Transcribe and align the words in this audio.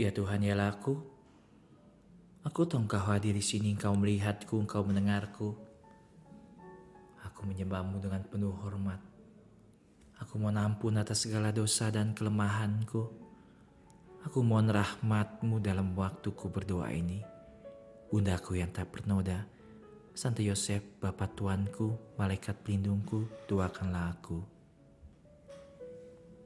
Ya 0.00 0.08
Tuhan 0.08 0.40
ya 0.40 0.56
aku. 0.56 0.96
Aku 2.40 2.64
tahu 2.64 2.88
engkau 2.88 3.04
hadir 3.04 3.36
di 3.36 3.44
sini, 3.44 3.76
engkau 3.76 3.92
melihatku, 3.92 4.56
engkau 4.56 4.80
mendengarku. 4.80 5.52
Aku 7.20 7.44
menyembahmu 7.44 8.00
dengan 8.00 8.24
penuh 8.24 8.56
hormat. 8.64 8.96
Aku 10.16 10.40
mohon 10.40 10.56
ampun 10.56 10.96
atas 10.96 11.28
segala 11.28 11.52
dosa 11.52 11.92
dan 11.92 12.16
kelemahanku. 12.16 13.12
Aku 14.24 14.40
mohon 14.40 14.72
rahmatmu 14.72 15.60
dalam 15.60 15.92
waktuku 15.92 16.48
berdoa 16.48 16.88
ini. 16.96 17.20
Bundaku 18.08 18.56
yang 18.56 18.72
tak 18.72 18.88
bernoda, 18.88 19.44
Santo 20.16 20.40
Yosef, 20.40 20.80
Bapa 20.96 21.28
Tuanku, 21.28 22.16
Malaikat 22.16 22.56
Pelindungku, 22.64 23.28
doakanlah 23.44 24.16
aku. 24.16 24.40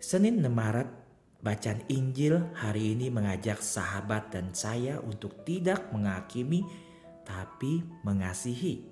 Senin 0.00 0.40
6 0.40 0.48
Maret 0.48 1.01
Bacaan 1.42 1.82
Injil 1.90 2.38
hari 2.54 2.94
ini 2.94 3.10
mengajak 3.10 3.58
sahabat 3.58 4.30
dan 4.30 4.54
saya 4.54 5.02
untuk 5.02 5.42
tidak 5.42 5.90
menghakimi 5.90 6.62
tapi 7.26 7.82
mengasihi. 8.06 8.86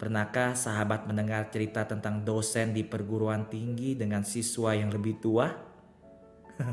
Pernahkah 0.00 0.56
sahabat 0.56 1.04
mendengar 1.04 1.52
cerita 1.52 1.84
tentang 1.84 2.24
dosen 2.24 2.72
di 2.72 2.80
perguruan 2.80 3.44
tinggi 3.52 3.92
dengan 3.92 4.24
siswa 4.24 4.72
yang 4.72 4.88
lebih 4.88 5.20
tua? 5.20 5.52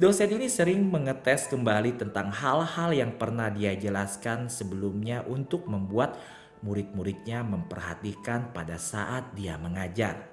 dosen 0.00 0.32
ini 0.40 0.48
sering 0.48 0.80
mengetes 0.88 1.44
kembali 1.52 2.00
tentang 2.00 2.32
hal-hal 2.32 2.96
yang 2.96 3.12
pernah 3.20 3.52
dia 3.52 3.76
jelaskan 3.76 4.48
sebelumnya 4.48 5.20
untuk 5.28 5.68
membuat 5.68 6.16
murid-muridnya 6.64 7.44
memperhatikan 7.44 8.56
pada 8.56 8.80
saat 8.80 9.36
dia 9.36 9.60
mengajar. 9.60 10.32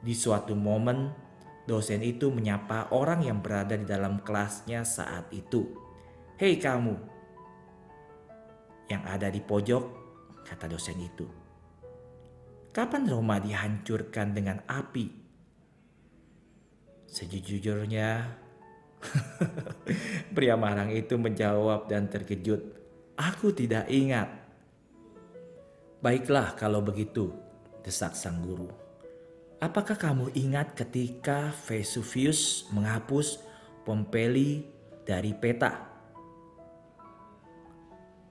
Di 0.00 0.16
suatu 0.16 0.56
momen, 0.56 1.28
Dosen 1.70 2.02
itu 2.02 2.34
menyapa 2.34 2.90
orang 2.90 3.22
yang 3.22 3.38
berada 3.38 3.78
di 3.78 3.86
dalam 3.86 4.18
kelasnya 4.26 4.82
saat 4.82 5.30
itu. 5.30 5.70
Hei 6.34 6.58
kamu 6.58 6.98
yang 8.90 9.06
ada 9.06 9.30
di 9.30 9.38
pojok, 9.38 9.84
kata 10.42 10.66
dosen 10.66 10.98
itu. 10.98 11.30
Kapan 12.74 13.06
Roma 13.06 13.38
dihancurkan 13.38 14.34
dengan 14.34 14.66
api? 14.66 15.14
Sejujurnya, 17.06 18.34
pria 20.34 20.58
marang 20.58 20.90
itu 20.90 21.14
menjawab 21.14 21.86
dan 21.86 22.10
terkejut. 22.10 22.66
Aku 23.14 23.54
tidak 23.54 23.86
ingat. 23.86 24.26
Baiklah 26.02 26.58
kalau 26.58 26.82
begitu, 26.82 27.30
desak 27.86 28.18
sang 28.18 28.42
guru. 28.42 28.89
Apakah 29.60 29.92
kamu 29.92 30.32
ingat 30.32 30.72
ketika 30.72 31.52
Vesuvius 31.68 32.64
menghapus 32.72 33.44
Pompeli 33.84 34.64
dari 35.04 35.36
peta? 35.36 35.84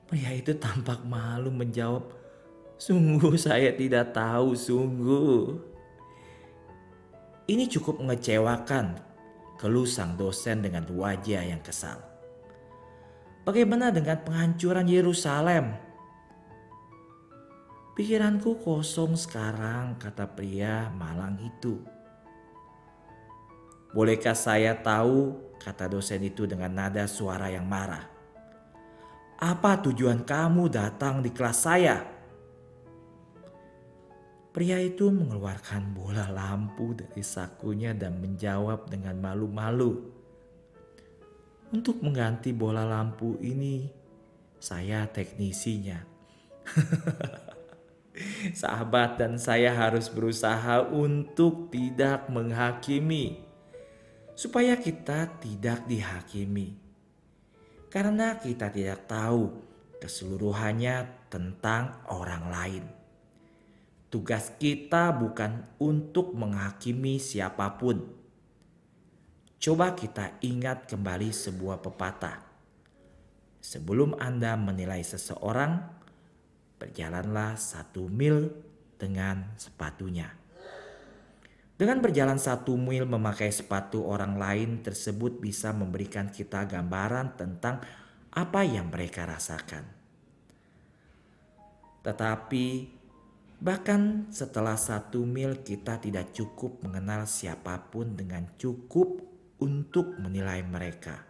Pria 0.09 0.33
itu 0.33 0.57
tampak 0.57 1.05
malu 1.05 1.53
menjawab, 1.53 2.01
"Sungguh 2.81 3.37
saya 3.37 3.69
tidak 3.77 4.09
tahu, 4.09 4.57
sungguh." 4.57 5.53
Ini 7.45 7.69
cukup 7.77 8.01
mengecewakan, 8.01 8.97
keluh 9.61 9.85
sang 9.85 10.17
dosen 10.17 10.65
dengan 10.65 10.89
wajah 10.89 11.45
yang 11.45 11.61
kesal. 11.61 12.01
Bagaimana 13.45 13.93
dengan 13.93 14.17
penghancuran 14.25 14.89
Yerusalem? 14.89 15.77
Pikiranku 17.99 18.63
kosong 18.63 19.19
sekarang, 19.19 19.99
kata 19.99 20.23
pria 20.23 20.87
malang 20.95 21.35
itu. 21.43 21.83
Bolehkah 23.91 24.39
saya 24.39 24.71
tahu, 24.71 25.35
kata 25.59 25.91
dosen 25.91 26.23
itu 26.23 26.47
dengan 26.47 26.71
nada 26.71 27.03
suara 27.11 27.51
yang 27.51 27.67
marah. 27.67 28.07
Apa 29.35 29.83
tujuan 29.83 30.23
kamu 30.23 30.71
datang 30.71 31.19
di 31.19 31.35
kelas 31.35 31.59
saya? 31.59 31.99
Pria 34.55 34.79
itu 34.79 35.11
mengeluarkan 35.11 35.91
bola 35.91 36.31
lampu 36.31 36.95
dari 36.95 37.19
sakunya 37.19 37.91
dan 37.91 38.23
menjawab 38.23 38.87
dengan 38.87 39.19
malu-malu. 39.19 40.07
Untuk 41.75 41.99
mengganti 41.99 42.55
bola 42.55 42.87
lampu 42.87 43.35
ini, 43.43 43.91
saya 44.55 45.03
teknisinya. 45.11 45.99
Sahabat 48.59 49.15
dan 49.15 49.39
saya 49.39 49.71
harus 49.71 50.11
berusaha 50.11 50.83
untuk 50.91 51.71
tidak 51.71 52.27
menghakimi, 52.27 53.39
supaya 54.35 54.75
kita 54.75 55.31
tidak 55.39 55.87
dihakimi, 55.87 56.75
karena 57.87 58.35
kita 58.35 58.67
tidak 58.67 59.07
tahu 59.07 59.63
keseluruhannya 60.03 61.07
tentang 61.31 62.03
orang 62.11 62.51
lain. 62.51 62.85
Tugas 64.11 64.51
kita 64.59 65.15
bukan 65.15 65.63
untuk 65.79 66.35
menghakimi 66.35 67.15
siapa 67.15 67.79
pun. 67.79 68.11
Coba 69.55 69.95
kita 69.95 70.35
ingat 70.43 70.83
kembali 70.83 71.31
sebuah 71.31 71.79
pepatah. 71.79 72.43
Sebelum 73.63 74.19
Anda 74.19 74.59
menilai 74.59 74.99
seseorang, 74.99 75.98
berjalanlah 76.79 77.59
satu 77.59 78.07
mil 78.07 78.49
dengan 78.95 79.53
sepatunya. 79.59 80.31
Dengan 81.79 82.03
berjalan 82.03 82.35
satu 82.35 82.75
mil 82.75 83.07
memakai 83.07 83.55
sepatu 83.55 84.03
orang 84.03 84.35
lain 84.35 84.83
tersebut 84.83 85.39
bisa 85.39 85.71
memberikan 85.71 86.27
kita 86.27 86.67
gambaran 86.67 87.39
tentang 87.39 87.79
apa 88.35 88.67
yang 88.67 88.91
mereka 88.91 89.23
rasakan. 89.23 89.87
Tetapi 92.03 92.65
bahkan 93.63 94.27
setelah 94.27 94.75
satu 94.75 95.23
mil 95.23 95.63
kita 95.63 96.03
tidak 96.03 96.35
cukup 96.35 96.83
mengenal 96.83 97.23
siapa 97.23 97.79
pun 97.87 98.11
dengan 98.11 98.43
cukup 98.59 99.23
untuk 99.63 100.19
menilai 100.19 100.59
mereka. 100.67 101.27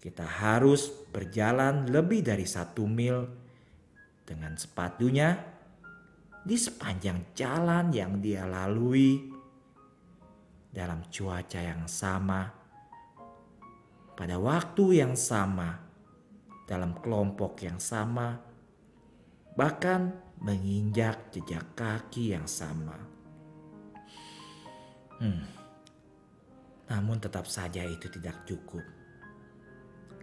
Kita 0.00 0.24
harus 0.24 0.88
berjalan 1.12 1.84
lebih 1.84 2.24
dari 2.24 2.48
satu 2.48 2.88
mil 2.88 3.28
dengan 4.32 4.56
sepatunya 4.56 5.36
di 6.40 6.56
sepanjang 6.56 7.36
jalan 7.36 7.92
yang 7.92 8.16
dia 8.24 8.48
lalui 8.48 9.28
dalam 10.72 11.04
cuaca 11.12 11.60
yang 11.60 11.84
sama 11.84 12.48
pada 14.16 14.40
waktu 14.40 15.04
yang 15.04 15.12
sama 15.12 15.76
dalam 16.64 16.96
kelompok 16.96 17.60
yang 17.60 17.76
sama 17.76 18.40
bahkan 19.52 20.16
menginjak 20.40 21.28
jejak 21.28 21.76
kaki 21.76 22.32
yang 22.32 22.48
sama. 22.48 22.96
Hmm. 25.20 25.44
Namun 26.88 27.20
tetap 27.20 27.44
saja 27.44 27.84
itu 27.84 28.08
tidak 28.08 28.48
cukup 28.48 29.01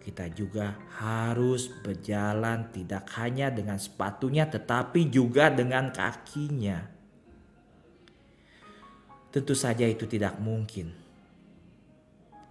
kita 0.01 0.31
juga 0.33 0.79
harus 0.97 1.69
berjalan 1.69 2.71
tidak 2.73 3.05
hanya 3.19 3.53
dengan 3.53 3.77
sepatunya 3.77 4.49
tetapi 4.49 5.11
juga 5.11 5.53
dengan 5.53 5.93
kakinya. 5.93 6.89
Tentu 9.29 9.53
saja 9.53 9.85
itu 9.85 10.09
tidak 10.09 10.41
mungkin. 10.41 10.89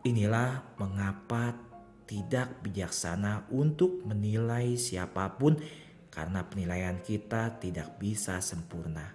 Inilah 0.06 0.62
mengapa 0.78 1.58
tidak 2.06 2.62
bijaksana 2.62 3.50
untuk 3.50 4.06
menilai 4.06 4.78
siapa 4.78 5.26
pun 5.36 5.58
karena 6.08 6.46
penilaian 6.46 7.02
kita 7.02 7.58
tidak 7.58 7.98
bisa 7.98 8.38
sempurna. 8.38 9.12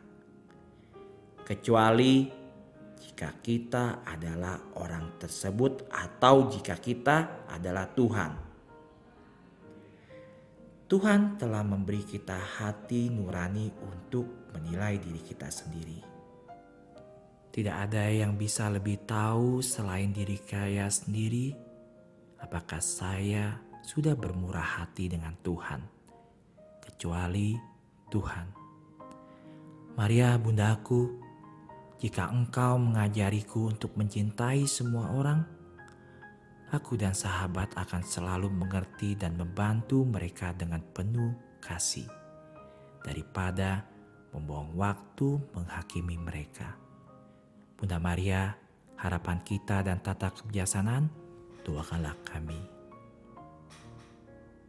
Kecuali 1.47 2.42
jika 2.99 3.33
kita 3.41 4.03
adalah 4.03 4.59
orang 4.77 5.15
tersebut 5.17 5.87
atau 5.89 6.49
jika 6.49 6.77
kita 6.77 7.47
adalah 7.49 7.89
Tuhan. 7.93 8.31
Tuhan 10.83 11.41
telah 11.41 11.65
memberi 11.65 12.05
kita 12.05 12.37
hati 12.37 13.09
nurani 13.09 13.71
untuk 13.81 14.51
menilai 14.53 15.01
diri 15.01 15.21
kita 15.23 15.49
sendiri. 15.49 15.99
Tidak 17.53 17.73
ada 17.73 18.09
yang 18.09 18.37
bisa 18.37 18.69
lebih 18.69 19.05
tahu 19.05 19.61
selain 19.61 20.09
diri 20.09 20.37
saya 20.41 20.89
sendiri 20.89 21.53
apakah 22.43 22.83
saya 22.83 23.55
sudah 23.79 24.19
bermurah 24.19 24.83
hati 24.83 25.07
dengan 25.07 25.31
Tuhan, 25.39 25.79
kecuali 26.83 27.55
Tuhan. 28.11 28.47
Maria, 29.95 30.35
bundaku, 30.35 31.22
jika 32.03 32.27
engkau 32.27 32.75
mengajariku 32.75 33.71
untuk 33.71 33.95
mencintai 33.95 34.67
semua 34.67 35.15
orang, 35.15 35.39
aku 36.67 36.99
dan 36.99 37.15
sahabat 37.15 37.71
akan 37.79 38.03
selalu 38.03 38.51
mengerti 38.51 39.15
dan 39.15 39.39
membantu 39.39 40.03
mereka 40.03 40.51
dengan 40.51 40.83
penuh 40.83 41.31
kasih, 41.63 42.11
daripada 43.07 43.87
membuang 44.35 44.75
waktu 44.75 45.39
menghakimi 45.55 46.19
mereka. 46.19 46.75
Bunda 47.79 48.03
Maria, 48.03 48.51
harapan 48.99 49.39
kita 49.39 49.79
dan 49.87 50.03
tata 50.03 50.27
kebijaksanaan, 50.35 51.07
doakanlah 51.63 52.19
kami. 52.27 52.72